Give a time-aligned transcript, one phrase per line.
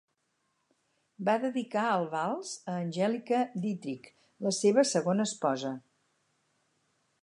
[1.27, 4.11] Va dedicar el vals a Angelika Dittrich,
[4.49, 5.77] la seva segona esposa.